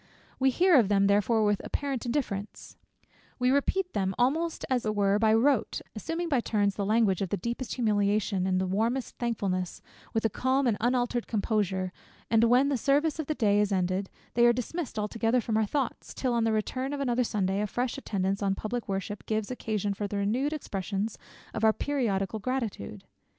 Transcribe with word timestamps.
We 0.39 0.49
hear 0.49 0.79
of 0.79 0.89
them 0.89 1.05
therefore 1.05 1.45
with 1.45 1.61
apparent 1.63 2.07
indifference; 2.07 2.75
we 3.37 3.51
repeat 3.51 3.93
them 3.93 4.15
almost 4.17 4.65
as 4.67 4.83
it 4.83 4.95
were 4.95 5.19
by 5.19 5.31
rote, 5.35 5.79
assuming 5.95 6.27
by 6.27 6.39
turns 6.39 6.73
the 6.73 6.87
language 6.87 7.21
of 7.21 7.29
the 7.29 7.37
deepest 7.37 7.75
humiliation 7.75 8.47
and 8.47 8.59
of 8.59 8.67
the 8.67 8.75
warmest 8.75 9.19
thankfulness, 9.19 9.79
with 10.11 10.25
a 10.25 10.29
calm 10.31 10.65
unaltered 10.79 11.27
composure; 11.27 11.91
and 12.31 12.45
when 12.45 12.69
the 12.69 12.77
service 12.77 13.19
of 13.19 13.27
the 13.27 13.35
day 13.35 13.59
is 13.59 13.71
ended, 13.71 14.09
they 14.33 14.47
are 14.47 14.53
dismissed 14.53 14.97
altogether 14.97 15.39
from 15.39 15.55
our 15.55 15.67
thoughts, 15.67 16.15
till 16.15 16.33
on 16.33 16.45
the 16.45 16.51
return 16.51 16.93
of 16.93 16.99
another 16.99 17.23
Sunday, 17.23 17.61
a 17.61 17.67
fresh 17.67 17.95
attendance 17.95 18.41
on 18.41 18.55
public 18.55 18.89
worship 18.89 19.23
gives 19.27 19.51
occasion 19.51 19.93
for 19.93 20.07
the 20.07 20.17
renewed 20.17 20.51
expressions 20.51 21.15
of 21.53 21.63
our 21.63 21.73
periodical 21.73 22.39
gratitude. 22.39 23.03